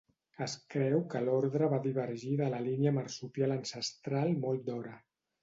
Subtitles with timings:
[0.43, 4.97] Es creu que l'ordre va divergir de la línia marsupial ancestral molt d'hora.